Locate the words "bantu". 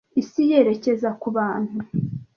1.37-1.77